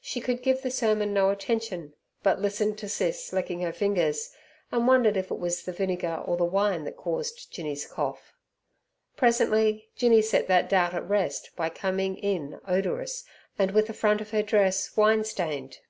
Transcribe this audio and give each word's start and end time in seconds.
She 0.00 0.20
could 0.20 0.40
give 0.40 0.62
the 0.62 0.70
sermon 0.70 1.12
no 1.12 1.30
attention, 1.30 1.94
but 2.22 2.38
listened 2.40 2.78
to 2.78 2.88
Sis 2.88 3.32
licking 3.32 3.60
her 3.62 3.72
fingers, 3.72 4.30
and 4.70 4.86
wondered 4.86 5.16
if 5.16 5.32
it 5.32 5.38
was 5.40 5.64
the 5.64 5.72
vinegar 5.72 6.22
or 6.24 6.36
the 6.36 6.44
wine 6.44 6.84
that 6.84 6.96
caused 6.96 7.50
Jinny's 7.50 7.84
cough. 7.84 8.36
Presently 9.16 9.88
Jinny 9.96 10.22
set 10.22 10.46
that 10.46 10.68
doubt 10.68 10.94
at 10.94 11.08
rest 11.08 11.50
by 11.56 11.70
coming 11.70 12.16
in 12.18 12.60
odorous, 12.68 13.24
and 13.58 13.72
with 13.72 13.88
the 13.88 13.94
front 13.94 14.20
of 14.20 14.30
her 14.30 14.44
dress 14.44 14.96
wine 14.96 15.24
stained. 15.24 15.80